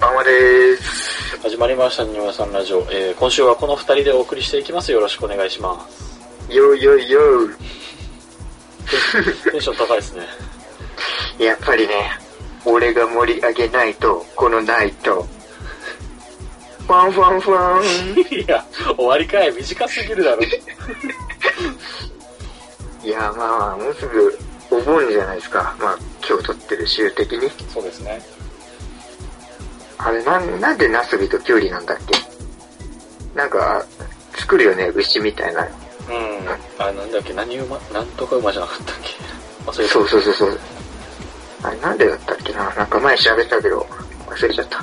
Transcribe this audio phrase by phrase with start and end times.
[0.00, 1.38] ママでーす。
[1.42, 2.80] 始まりました、庭さんラジオ。
[2.90, 4.92] えー、今週はこの二人でお送りしていきます。
[4.92, 6.50] よろしくお願いします。
[6.50, 7.20] よいよいよ
[9.52, 10.22] テンション高いですね。
[11.38, 11.42] い。
[11.44, 12.12] やっぱりね、
[12.64, 15.28] 俺が盛り上げないと、このナイト。
[16.86, 17.84] ファンファンファン。
[18.40, 18.64] いや、
[18.96, 19.52] 終わりかい。
[19.52, 20.42] 短すぎるだろ。
[20.42, 20.48] い
[23.04, 24.38] や、まあまあ、もうすぐ
[24.70, 25.76] お盆じゃないですか。
[25.78, 27.50] まあ、今日撮ってる週的に。
[27.68, 28.40] そうですね。
[30.02, 32.16] あれ、なん、なんでナスビとキュウリなんだっけ？
[33.34, 33.84] なんか、
[34.36, 35.62] 作るよね、牛みたいな。
[35.62, 35.68] うん。
[36.78, 39.14] あ、なんだっけ、何馬、なんとか馬じゃなかったっけ？
[39.66, 39.92] 忘れた。
[39.92, 40.58] そうそうそうそう。
[41.62, 42.64] あれ、なんでだったっけな？
[42.74, 43.86] なんか前調べたけど、
[44.26, 44.78] 忘れちゃった。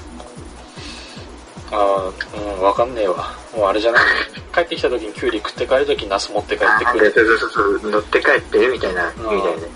[1.70, 3.34] あーうん、わかんねえわ。
[3.56, 4.04] もうあれじゃない？
[4.54, 7.08] 帰ってきた時にキュウリ食って帰る時にナス持って帰ってくる。
[7.10, 9.68] あそうそうそうそう、乗って帰ってるみたいな意味だよね。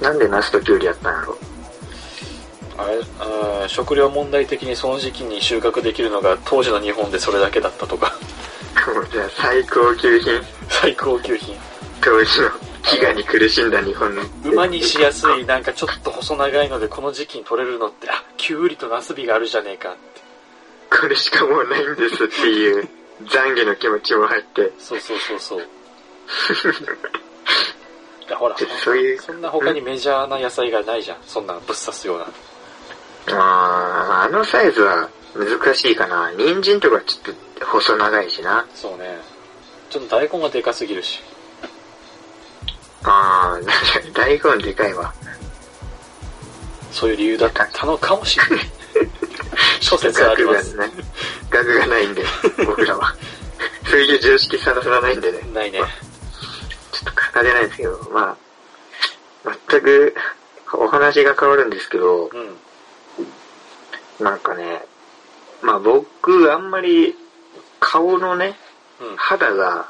[0.00, 1.36] なんでナスとキュウリやったんやろ？
[2.84, 8.12] あれ、うん食料問題的にその時期に収穫できるのが当時の日本でそれだけだったとか。
[9.10, 11.54] じゃあ最高級品、最高級品。
[12.00, 12.48] 当時の
[12.82, 14.22] 飢餓に苦しんだ日本の。
[14.44, 20.98] 馬にしやすい、なんかちょっと細長いので、この時期に取れるのって、あ、キュウリとナスビがあるじゃねえかって。
[20.98, 22.88] これしかもうないんですっていう
[23.24, 24.72] 懺悔の気持ちも入って。
[24.78, 25.68] そうそうそうそう。
[28.34, 31.18] ほら、そういうそんな他にメジャーな野菜がないじゃん。
[31.24, 32.26] そんなぶっ刺すような。
[33.28, 36.32] あー、あのサイズは難しいかな。
[36.32, 38.66] 人参とかちょっと細長いしな。
[38.74, 39.18] そうね。
[39.90, 41.20] ちょっと大根がでかすぎるし。
[43.04, 45.12] あー、なんか大根でかいわ。
[46.90, 48.66] そういう理由だったのかもしれない。
[49.80, 50.76] 諸説あります。
[51.50, 52.24] 額がないんで、
[52.66, 53.14] 僕らは。
[53.88, 55.40] そういう常識さらさらないんでね。
[55.52, 55.80] ないね。
[56.92, 58.36] ちょっと語れないですけど、ま
[59.44, 60.14] あ、全く
[60.72, 62.56] お話が変わるんですけど、うん。
[64.22, 64.82] なんかね、
[65.62, 67.14] まあ僕、あんまり
[67.80, 68.56] 顔のね、
[69.00, 69.16] うん。
[69.16, 69.88] 肌が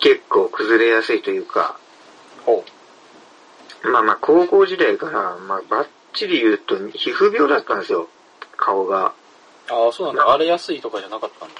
[0.00, 1.78] 結構崩れやすいというか、
[2.44, 2.64] ほ
[3.82, 8.08] まあまあ高校時代から、まあバッチリ言うと皮膚病だったんですよ、
[8.56, 9.14] 顔が。
[9.70, 9.72] う。
[9.72, 10.28] ああ、そうなんだ。
[10.28, 11.54] 荒れやすいとかじゃなかったんだ。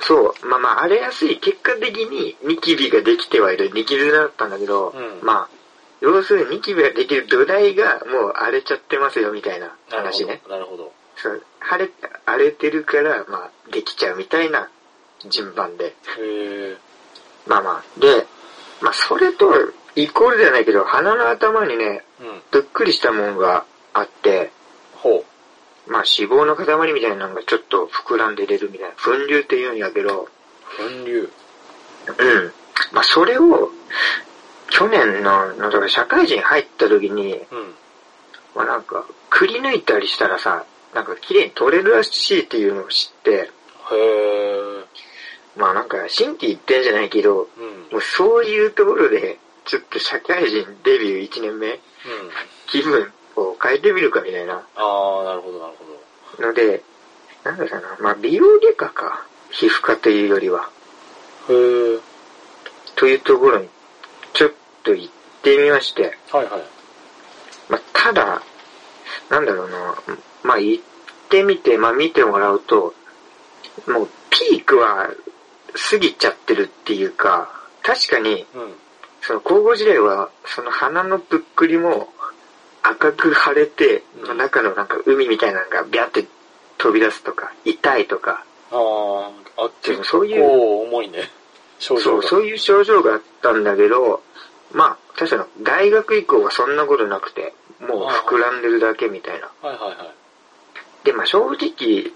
[0.00, 5.48] そう、まあまあ荒れやすい、結果的にニキビができてはいる、ニキビだったんだけど、うんまあ、
[6.00, 9.96] 要するにニキビができる土台がもう荒れちゃってますよみたいななるほど。
[9.98, 10.42] 話ね。
[10.48, 10.92] なるほど。
[11.22, 11.90] そう荒れ、
[12.24, 14.68] 荒れてるから、まあ、できちゃうみたいな
[15.28, 15.94] 順番で。
[17.46, 18.00] まあまあ。
[18.00, 18.26] で、
[18.80, 19.52] まあそれと
[19.96, 22.42] イコールじゃないけど、鼻の頭にね、うん。
[22.50, 24.50] ぷっくりしたもんがあって、
[24.94, 25.24] ほ
[25.86, 28.94] まあ脂肪の塊みたいなのがちょっと膨らんで出るみたいな。
[28.96, 30.26] 粉瘤って言うんやけど、う。
[30.76, 31.30] 粉流。
[32.18, 32.52] うん。
[32.92, 33.70] まあそれを、
[34.70, 37.74] 去年の、なんだか社会人入った時に、うん。
[38.54, 40.64] まあなんか、くり抜いたりしたらさ、
[40.94, 44.84] なんか綺麗に取れるらしいっていうのを知って、へえ。
[45.56, 47.88] まあなんか、新規一点じゃないけど、うん。
[47.92, 51.78] もうそういうところで、ちょっと社会人デビュー1年目、うん。
[52.66, 56.46] 気分を変えてみるかみたいなああ、なるほど、なるほど。
[56.46, 56.82] ので、
[57.44, 60.70] なんだろうな、まあ美容外科か、皮膚科というよりは、
[61.48, 61.98] へえ。
[62.96, 63.68] というところに、
[64.32, 64.52] ちょっ
[64.84, 65.12] と行っ
[65.42, 66.62] てみまして、はいはい。
[67.68, 68.42] まあただ、
[69.28, 69.94] なんだろうな、
[70.42, 70.84] まあ行っ
[71.28, 72.94] てみて、まあ見てもらうと、
[73.86, 75.10] もうピークは
[75.90, 77.50] 過ぎちゃってるっていうか、
[77.82, 78.74] 確かに、うん。
[79.22, 82.08] その高校時代は、その鼻のぷっくりも
[82.82, 86.24] 赤く腫れて、うん中のなんか海みたいなのがビャって
[86.78, 89.30] 飛び出すとか、痛いとか、ああ、
[89.64, 91.30] あ、でも結そういう構重いね。
[91.78, 92.22] 症そう。
[92.22, 94.22] そういう症状があったんだけど、
[94.72, 99.50] まあ、確かに大学以降はそんなことなくて、もう膨らんでるだけみたいな。
[99.62, 100.14] はいはいはい。
[101.04, 102.12] で、まあ正直、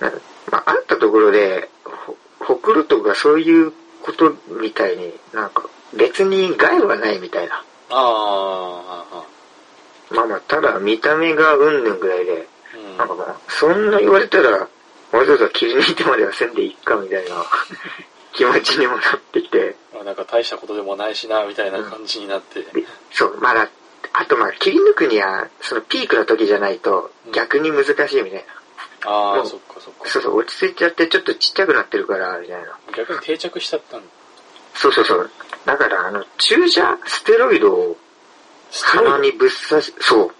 [0.00, 0.12] な
[0.50, 3.72] まああったところで、ほほくろとかそういう
[4.02, 7.56] ことみたいになんか別に害はないみたいな。
[7.56, 9.26] ああ、あ
[10.10, 12.96] まあまあ、ただ見た目がうんぬんぐらいで、あ、うん。
[12.98, 14.68] なんかまあ、そんな言われたら、わ
[15.24, 17.44] ざわざ切り抜いてまではせんでいいかみたいな
[18.34, 22.60] 気持ちにもなってきて、まあなんか大したことでもないしな、みたいな感じになって。
[22.60, 23.68] でそう、まだ
[24.12, 28.44] あとまあ切り抜くには、そのピークの時じゃないと逆に難しいみたい
[29.04, 29.10] な。
[29.10, 30.08] ああ、そっかそっか。
[30.08, 32.78] そうそう、落ち着いちゃってちょっとちっちゃくなってるから、みたいな。
[32.96, 34.06] 逆に定着しちゃったんだ。
[34.74, 35.30] そうそうそう。
[35.64, 37.96] だからあの、注射ステロイドを
[38.70, 40.30] 鼻にぶっ刺し、そう。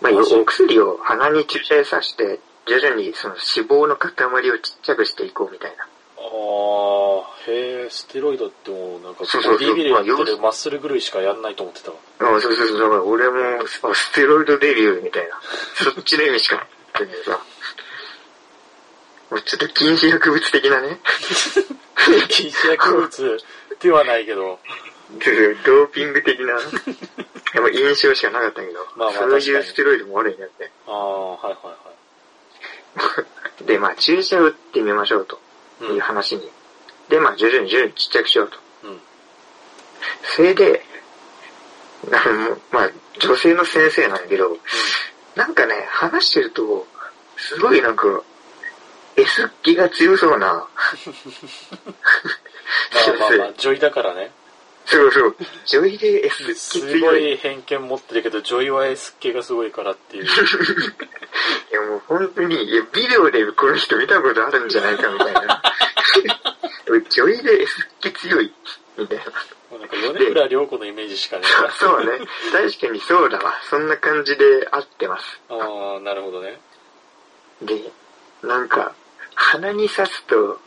[0.00, 5.86] まあ、お薬を鼻に注射で刺して、徐々にその脂肪の塊をちっちゃくしていこうみたいな。
[6.24, 11.96] ああ、へえ、ステロイドってもうなんかそうそうそうボディビルやってるマッスル狂いしかやんないと思ってたわ。
[12.36, 15.40] あそうそうそう、だから俺も、あステロイドデビューみたいな。
[15.76, 17.40] そっちの意味しかなかったけどさ。
[19.30, 21.00] もうちょっと禁止薬物的なね。
[22.28, 23.38] 禁止薬物
[23.80, 24.58] ではないけど、
[25.20, 26.58] ドーピング的な。
[27.52, 30.70] でも印象しかなかったけど、まあまあそういうステロイドもあるんやって。
[30.86, 33.24] ああ、はいはいは
[33.66, 35.40] で、まあ注射打ってみましょうと
[35.92, 35.94] い。
[35.94, 36.48] いう話に。
[37.08, 38.58] で、まあ徐々に徐々にちっちゃくしようと。
[38.84, 38.90] うん。
[38.90, 39.00] うん。
[40.36, 40.82] それで、
[42.12, 44.56] あの、まあ女性の先生なんだけど、
[45.36, 46.86] なんかね、話してると、
[47.36, 48.04] すごいなんか、
[49.16, 50.68] S 気が強そうな、 まあ
[53.18, 54.32] まあまあ、女医だからね。
[54.86, 55.36] そうそう、
[55.66, 57.00] 女医で S 気す強い。
[57.00, 60.24] ごい偏見持ってるけど、女医は S 系がすごいからっていう。
[60.24, 60.26] い
[61.72, 65.62] やもう本当に、いや、ビデオでこの人見たことあるんじゃないかみたいな。
[67.10, 68.52] 女医で S 気強い、
[68.98, 69.24] みたいな。
[69.78, 71.42] なんか米倉涼子のイメージしかね
[71.80, 72.18] そうね。
[72.52, 73.54] 確かにそうだわ。
[73.68, 75.40] そんな感じで合ってます。
[75.48, 76.60] ああ、なるほどね。
[77.62, 77.90] で、
[78.42, 78.94] なんか、
[79.34, 80.60] 鼻に刺すと、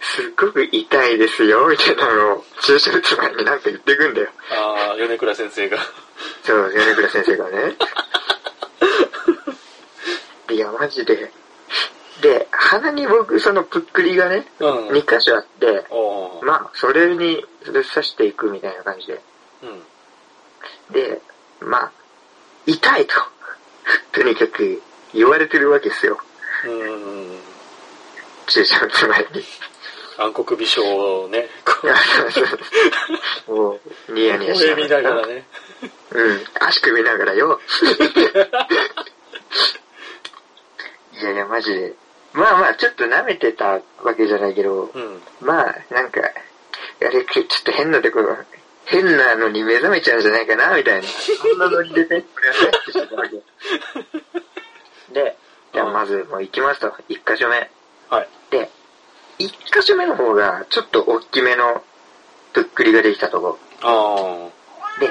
[0.00, 4.28] すっごく痛いですよ、みたいなのを、注射打つ前になんか言ってくんだよ。
[4.50, 5.78] ああ、米倉先生が。
[6.42, 7.76] そう、米倉先生がね。
[10.50, 11.30] いや、マジで。
[12.20, 14.88] で、鼻に僕、そのぷっくりがね、うん。
[14.88, 15.86] 2箇所あって、
[16.42, 19.20] まあ、それにぶっ刺していくみたいな感じで。
[19.62, 20.92] うん。
[20.92, 21.20] で、
[21.60, 21.92] まあ、
[22.66, 23.14] 痛いと。
[24.12, 24.82] とにかく
[25.14, 26.18] 言われてるわけですよ。
[26.64, 27.38] うん。
[28.48, 29.26] 注射打つ前に。
[30.18, 31.72] 暗黒美少をね、こ
[33.48, 33.78] う、も
[34.08, 35.44] う、ニヤニヤしこれ見ながらね。
[36.10, 37.60] うん、足首見ながらよ。
[41.12, 41.94] いやいや、マジで。
[42.32, 45.20] まあまあ、ちょっと舐めてたわけじゃないけど、うん。
[45.40, 48.36] まあ、なんか、あれ、ちょっと変なところ、
[48.86, 51.06] 変なのに目覚めちゃうんじゃないかな、みたいな。
[51.06, 55.14] そんなノリでね、これは入ってしてたわけ。
[55.14, 55.36] で、
[55.72, 57.70] じゃあまず、もう行きますと、一箇所目。
[58.10, 58.28] はい。
[58.50, 58.70] で、
[59.38, 61.82] 一箇所目の方が、ちょっと大きめの、
[62.52, 63.58] ぷっくりができたとこ。
[63.82, 64.48] あ
[65.00, 65.08] で、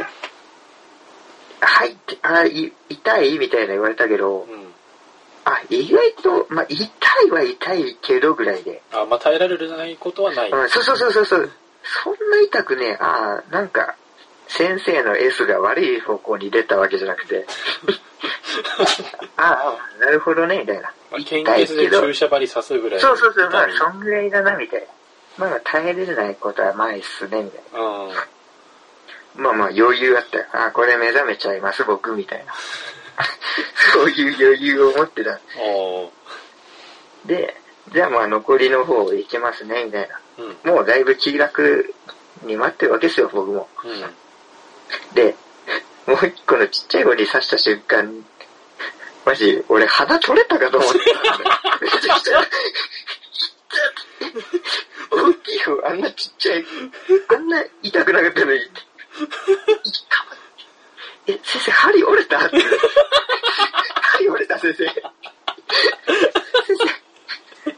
[1.60, 4.74] はいって、あ、い痛いみたいな言われたけどあ。、うん。
[5.46, 6.86] あ、意外と、まあ、痛
[7.28, 8.82] いは痛いけどぐらいで。
[8.92, 10.52] あまあ耐えられないことはない。
[10.52, 11.52] うん、そうそうそうそうそう。
[12.04, 13.96] そんな痛くね、ああ、なんか、
[14.48, 17.46] 先生の S が悪い方向に出たわけじゃなくて、
[19.38, 20.92] ああ、なるほどね、みたいな。
[21.12, 23.00] まあ、献血で注射針刺すぐらい。
[23.00, 24.82] そうそうそう、まあそんぐらいだな、みたい
[25.38, 25.48] な。
[25.48, 27.80] まあ、耐えれないことはないっすね、みたいな。
[27.80, 28.14] うん。
[29.36, 30.46] まあまあ余裕あったよ。
[30.52, 32.54] あ、これ目覚めちゃいます、僕、みたいな。
[33.94, 35.40] そういう余裕を持ってた。
[37.26, 37.56] で、
[37.94, 40.10] じゃあまあ残りの方行きますね、みたい
[40.40, 40.58] うん。
[40.64, 40.72] な。
[40.74, 41.94] もうだいぶ気楽
[42.44, 43.68] に待ってるわけですよ、僕も。
[43.84, 44.16] うん。
[45.14, 45.36] で、
[46.06, 48.26] もう一個のちっちゃい方に刺した瞬間、
[49.26, 50.98] マジ、俺鼻取れたかと思った。
[51.82, 52.48] めちゃくちゃ、
[55.12, 56.66] 大きい方、あんなちっちゃい、
[57.30, 58.60] あんな痛くなかったのに、
[61.28, 62.46] え、先生、針折れた？
[62.46, 62.58] って。
[64.02, 64.86] 針折れた、先生。
[64.86, 64.96] 先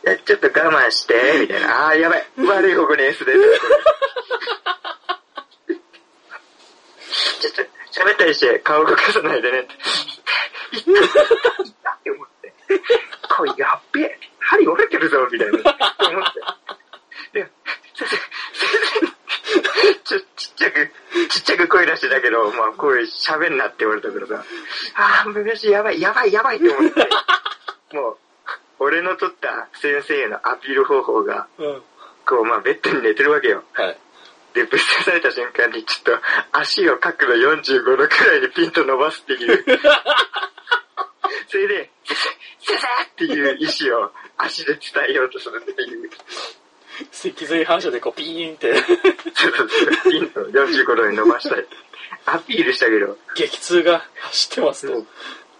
[0.05, 0.17] 生。
[0.25, 1.87] ちょっと我慢して、みたいな。
[1.87, 2.27] あー、やばい。
[2.37, 3.39] 悪い方向に S です。
[7.39, 7.61] ちょっと
[7.99, 9.73] 喋ったりして顔動かさないでねって。
[9.73, 12.53] いった、いった、いったって思って。
[13.35, 14.19] これやっべえ。
[14.39, 15.57] 針折れてるぞ、みたいな。
[15.57, 15.61] 思っ
[17.31, 17.39] て。
[17.39, 17.51] で、
[17.93, 18.25] 先生、先
[19.83, 20.91] 生、ちょ、ちっちゃく、
[21.29, 24.43] ちっちゃく声出してたけど、まあ声喋んなって言われたからさ、
[24.95, 27.95] ああ、昔やばい、やばい、やばいって思って。
[27.95, 28.17] もう、
[28.79, 31.83] 俺の取った先生へのアピール方法が、うん。
[32.25, 33.63] こう、まあベッドに寝てるわけよ。
[33.73, 33.98] はい。
[34.69, 36.19] で、ぶっ刺された瞬間に、ちょっ
[36.51, 39.65] と、足を角度45度くらいにピンと伸ばすっていう。
[41.47, 46.09] それで、先生、先生っていう意思を足で伝えようとするっていう。
[47.11, 48.73] 脊髄反射でこうピーンって、
[49.33, 51.65] そうそうそう、ピンと45度に伸ばしたい。
[52.25, 55.05] アピールしたけど、激痛が走ってますと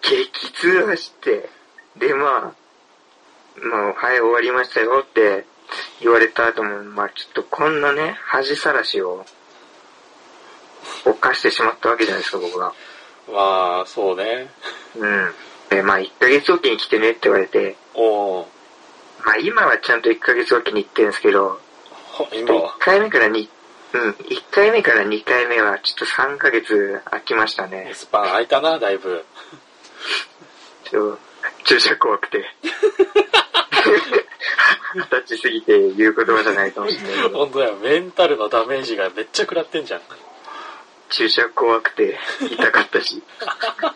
[0.02, 1.50] 激痛走って、
[1.98, 2.42] で、まあ、
[3.66, 5.46] もう、はい、終わりましたよって
[6.02, 9.26] 言われた後も、まあちょっとこんなね、恥さらしを、
[11.06, 12.74] 犯してしまったわけじゃないですか、僕は。
[13.32, 14.50] まあ、そうね。
[14.96, 15.34] うん。
[15.70, 18.46] で、まあ、1ヶ月おきに来てねって言われて、おー
[19.26, 21.60] まあ、今はちゃんと1ヶ月おきに行ってるんですけど、
[22.14, 22.80] ほ今は？1。
[22.80, 23.50] 回目から2、
[23.94, 27.92] うん、1回目から2回目はちょっと3ヶ月空きましたね。
[27.94, 29.26] スパン空いたな、だいぶ。
[30.86, 31.20] ちょっと、
[31.66, 32.46] 注射怖くて。
[34.96, 40.02] 二十歳過ぎて言う言葉じゃないかもしれない 本当だよ、メンタルのダメージがめっちゃ食らってんじゃん。
[41.10, 43.22] 注射怖くて痛かったし、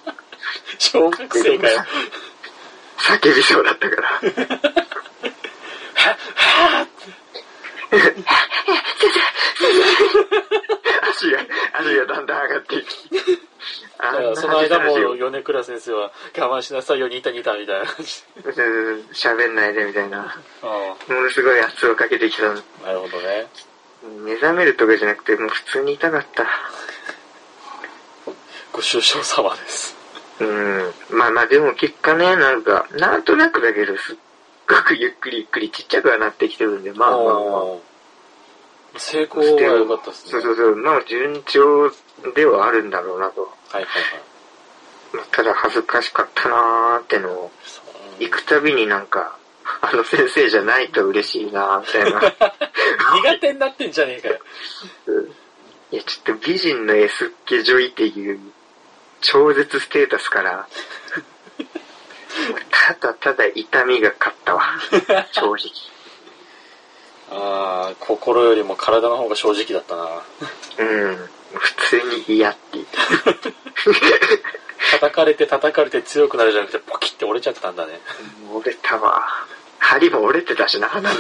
[0.80, 1.86] 小学生かよ。
[2.98, 4.22] 叫びそうだったから。
[11.12, 13.10] 足が、足がだんだん上がっていき。
[14.00, 18.12] あだからその間も米倉先生は我慢しなさいよ、ニタニタみたいな感じ
[19.14, 20.36] 喋んないでみたいな。
[20.62, 23.48] あものすごい圧をかけてきたなるほどね。
[24.26, 26.46] 目覚めるとかじゃなくて、もう普通に痛かった。
[28.72, 29.96] ご愁傷様です。
[30.40, 30.94] うん。
[31.12, 34.16] まあまあでも結果ね、なんか、なんとなくだけど、すっ
[34.68, 39.00] ごくゆっくりゆっくりちっちゃくはなってきてるんで、まあまあまあ。
[39.00, 40.32] 成功は良かったですね。
[40.32, 40.76] そうそうそう。
[40.76, 41.92] まあ順調
[42.36, 43.42] ではあるんだろうなと。
[43.42, 44.33] はいはいはい。
[45.14, 47.52] まあただ恥ずかしかったなーってのを、
[48.20, 49.38] 行くたびになんか、
[49.82, 52.20] あの先生じゃないと嬉しいなーみたいな。
[52.20, 52.34] 苦
[53.40, 54.40] 手になってんじゃねえかよ。
[55.92, 58.40] いや、ちょっと美人の S っ気女医っていう
[59.22, 60.68] 超絶ステータスから、
[62.72, 64.64] ただただ痛みが勝ったわ。
[65.32, 65.60] 正直。
[67.32, 70.22] ああ、心よりも体の方が正直だったな。
[70.78, 71.30] うん。
[71.54, 73.00] 普通に嫌って言って。
[75.24, 78.00] 叩かれて叩かれて強くなるじゃなくて、ポキって折れちゃったんだね。
[78.54, 79.26] 折れたわ。
[79.80, 81.18] 針も折れてたしな、なんだか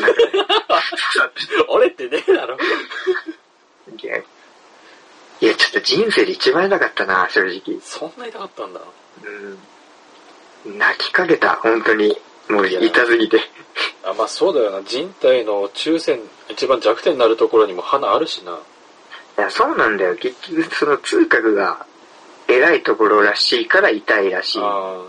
[1.70, 2.58] 折れてねえだろ。
[4.02, 7.80] いや、いや、ちょっと人生で一番痛かったな、正直。
[7.82, 8.82] そんな痛かったんだ。
[10.66, 10.78] うん。
[10.78, 12.18] 泣きかけた、本当に。
[12.50, 13.42] もう痛すぎて。
[14.04, 14.82] あ、まあそうだよな。
[14.84, 18.60] 人体の中線、一番弱点になるところにも鼻あるしな。
[19.38, 20.16] いや、そうなんだよ。
[20.16, 21.86] 結局、その痛覚が
[22.56, 24.60] 偉いところらしいから痛いらしい。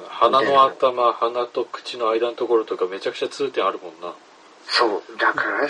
[0.08, 4.14] 鼻の頭、鼻と口の間のところとかめちゃくちゃ痛点あるもんな。
[4.66, 5.02] そう。
[5.18, 5.68] だから、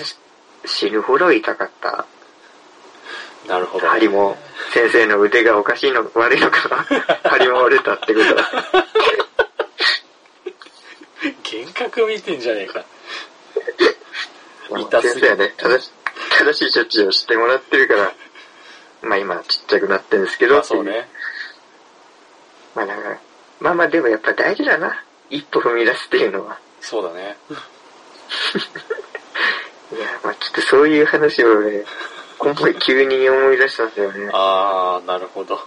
[0.67, 2.07] 死ぬほど痛かった。
[3.49, 4.37] なるほど、針も、
[4.73, 6.77] 先生の腕がおかしいの、悪いのかな。
[7.31, 8.85] 針も折れたってことは。
[11.45, 12.85] 幻覚見てんじゃねえか。
[14.71, 15.93] まあ痛すぎる先生はね、正し
[16.39, 18.13] 正しい処置をしてもらってるから、
[19.03, 21.09] まあ今ちっちゃくなってるんですけど、まあそうね。
[22.75, 23.19] まあだから、
[23.61, 25.03] まあまあでもやっぱ大事だな。
[25.31, 26.59] 一歩踏み出すっていうのは。
[26.81, 27.37] そうだね。
[29.93, 31.85] いや、まあちょっとそういう話をね、
[32.39, 34.31] 今回急に思い出したんだよね。
[34.33, 35.61] ああ、なるほど。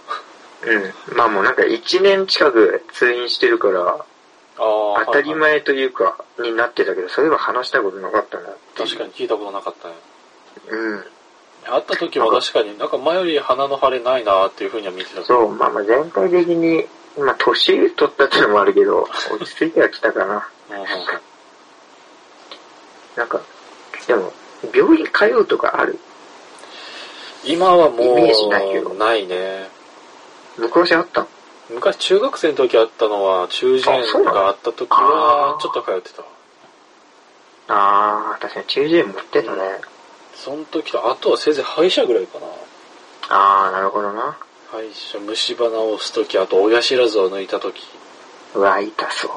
[0.62, 1.16] うん。
[1.16, 4.04] まあもうなんか一年近く通院してるから、あ
[4.58, 8.50] あ、当たり前というか、になってたけど、そういえば話したことなかったな。
[8.76, 9.94] 確かに聞いたことなかったね。
[10.68, 11.04] うん。
[11.64, 15.24] 会った時は確かになんか前より鼻の腫れないなーっていう風には見てた。
[15.24, 16.86] そう、まあまあ全体的に、
[17.16, 20.48] まあ年取ったってのもあるけど、落ち着いてはきたかな。
[23.16, 23.40] なんか、
[24.06, 24.32] でも、
[24.74, 25.98] 病院通うとかある？
[27.44, 29.68] 今はもイメージないけどう、ないね。
[30.56, 31.26] 昔あった？
[31.70, 36.24] 昔中学生の時あったのは、中耳炎があった時はちょっと通ってた。
[37.68, 39.62] あー、確かに中耳炎持ってたね。
[40.34, 42.46] その時と、あとはせいぜい歯医者ぐらいかな。
[43.28, 44.38] あー、なるほどな。
[44.70, 47.82] 歯医者、虫歯を押す時、あと親知らずを抜いた時。
[48.54, 49.30] うわ、痛そう。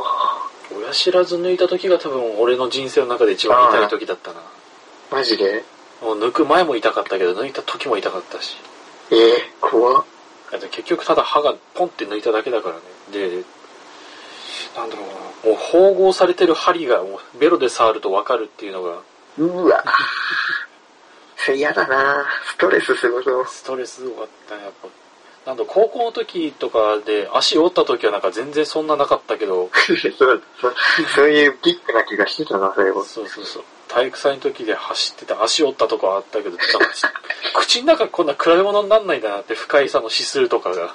[0.82, 4.42] 親知らず抜いた時が多分俺の人生の中で一番痛い時だったな。
[5.12, 5.64] マジで？
[6.02, 8.58] もう抜く前も痛かったけど、抜いた時も痛かったし。
[9.12, 9.20] えー、
[9.62, 10.06] 怖っ。
[10.52, 12.82] 結局ただ歯がポンって抜いただけだからね。
[13.12, 13.44] で、
[14.76, 19.02] なんだろうな、もう縫合されてる針がもうベロで触るとわかるっていうのが、
[19.38, 19.84] うわ。
[21.38, 23.46] それ嫌だなストレスすごそう。
[23.48, 24.90] ストレスすごかったね、やっぱ。
[25.46, 30.42] なんだ、高校の時とかで足折った時はなんか全然そんななかったけど、 そうそう
[31.16, 33.04] そういうビッグな気がしてたな、それも。
[33.04, 33.64] そうそうそう。
[33.88, 36.58] 体育祭の時で走ってて足折ったとかはあったけど、
[37.56, 40.94] 口の中こんな比べ物になんないんだなって深いさの指数とかが。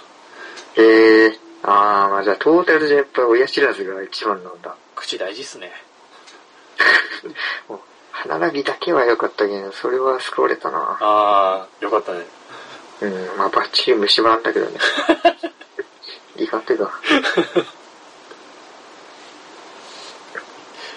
[0.77, 4.75] えー、あー、まあじゃあトータルでやっぱ親知らずが一番なんだ。
[4.95, 5.73] 口大事っすね。
[7.69, 7.81] もう
[8.13, 10.97] 歯並びだけは良かったけど、それは救われたな。
[11.01, 12.27] あー、よかったね。
[13.01, 14.79] うん、まあバッチリ虫歯なんだけどね。
[16.37, 16.91] 苦手だ。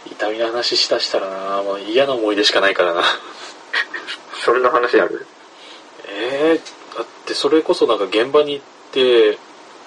[0.05, 3.03] 痛みの話しだしたらなもう嫌な思い出しかないからな。
[4.43, 5.25] そんな話ある？
[6.07, 9.37] えー、だってそれこそなんか現場に行って、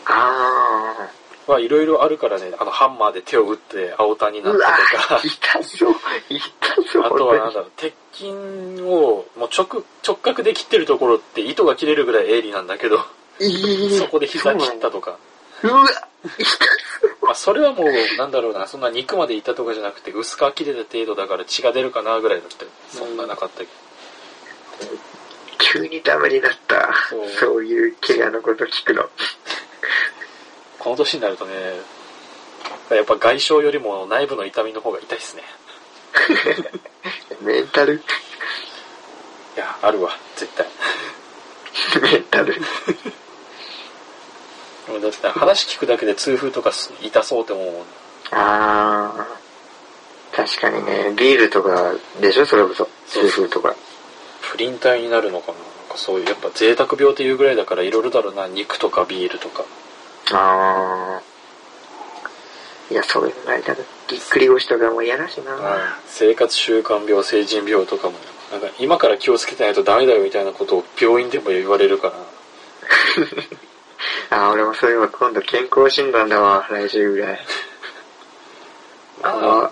[0.04, 1.08] あ
[1.46, 4.44] はいろいろあるからね、あのハンマーで手を打って青タンにー。
[4.44, 5.94] なったとか、痛そう。
[6.30, 6.40] 痛
[6.71, 6.71] そう。
[7.04, 8.30] あとはなんだろう、鉄筋
[8.82, 12.98] をもう直、直角で切ってるところって糸が切れるぐらい鋭利なんだけど、
[13.98, 15.16] そこで膝切ったとか。
[15.62, 16.08] うわ痛
[17.22, 23.70] まあそれはもう、なんだろうな、そんな肉までいったとかじゃなくて、薄皮切れた程度だから血が出るかなぐらいだったよそんななかったけど。
[25.58, 26.92] 急にダメになった。
[27.08, 29.08] そうそういう怪我のこと聞くの。
[30.78, 31.54] この年になるとね、
[32.90, 35.42] やっぱ外傷よりも内部の痛みの方が痛いっすね。
[37.42, 37.94] メンタル？
[37.94, 40.66] いや、あるわ、絶対。
[42.02, 42.54] メンタル？
[42.54, 42.60] で
[44.92, 47.84] もだって話聞くだけで痛風とか痛そうって思うもん。
[48.32, 50.36] あー。
[50.36, 52.46] 確かにね、ビールとかでしょ？
[52.46, 52.88] それこそ。
[53.08, 53.74] 痛風とか。
[54.50, 55.58] プリン体になるのかな？
[55.58, 59.64] なんかそういう、やっぱ贅沢病っていうぐらいだからいろいろだろうな、肉とかビールとか。
[60.32, 61.31] あー。
[62.92, 63.82] いや、そういうのないだろ。
[64.08, 65.52] ぎっくり腰とかも嫌だしな。
[66.06, 68.14] 生活習慣病、成人病とかも、
[68.50, 72.14] なんか今から気をつけてないとダメだよみたいなことを病院でも言われるから。
[74.46, 77.40] あー、俺もそういえば今度健康診断だわ、来週ぐらい。
[79.22, 79.70] あ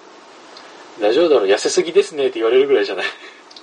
[1.01, 3.07] 大丈夫だろう、痩せすぎですねって言われるぐらいじゃない？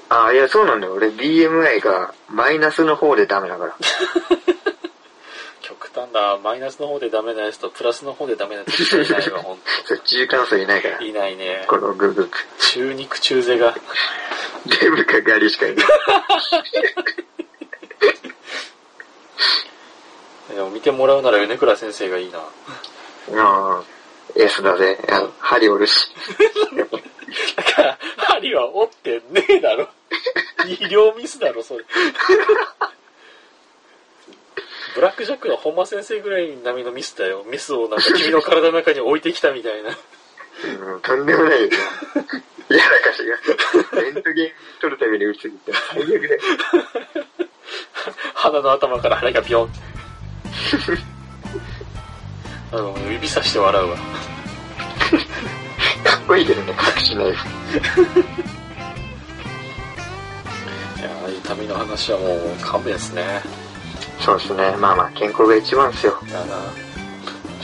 [0.09, 0.93] あー、いや、そうなんだよ。
[0.93, 3.75] 俺 BMI がマイナスの方でダメだから。
[5.67, 11.03] 極端だ、マイナスの方でダメなやつとプラスの方でダメなやつしかいないわ、 ほんそう中間層いないからと。。
[11.03, 11.65] いないね。
[11.67, 12.37] このグループ。
[12.59, 13.75] 中肉中背が。
[14.79, 15.87] デブかガリしかいない。
[20.55, 22.39] でも見てもらうなら米倉先生がいいな。
[22.39, 22.43] あ
[23.33, 23.83] あ、
[24.35, 24.97] S だぜ。
[25.09, 26.09] あの、針折るし。
[27.57, 29.89] だから、針は折ってねえだろ。
[30.65, 31.83] 医療ミスだろ、それ。
[34.97, 37.45] ブラックジャックの本間先生ぐらい並みのミスだよ。
[37.47, 39.91] ミスをなんか君の体の中に置いてきたみたいな。
[39.91, 39.93] う
[40.97, 41.69] ん、とんでもないよ。
[42.69, 43.23] やらかし
[43.93, 44.01] が。
[44.01, 44.47] レントゲン
[44.81, 46.39] 撮るために打ちすぎて最悪だよ。
[48.33, 49.69] 鼻の頭から針がビョン。
[52.71, 53.97] あの、指さして笑うわ。
[53.97, 54.05] かっ
[56.27, 57.47] こいいけどね、隠しナイフ。
[60.99, 63.43] いやー痛みの話はもう勘弁ですね。
[64.19, 64.75] そうですね。
[64.77, 66.19] まあまあ、健康が一番ですよ。
[66.27, 66.49] いやなち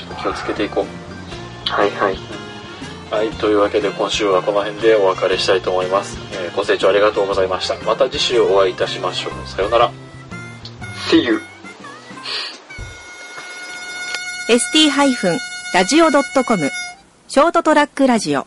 [0.03, 0.85] ょっと気をつけていこ
[1.65, 2.13] はいはい。
[2.13, 2.17] う。
[3.13, 6.17] はい、というわけで今週はこの辺でお別れしたいと思います。
[6.33, 7.75] えーご清聴ありがとうございました。
[7.85, 9.47] また次週お会いいたしましょう。
[9.47, 9.91] さようなら。
[11.09, 11.41] See you!
[14.49, 16.71] ST-radio.com
[17.27, 18.45] ショートトラックラジオ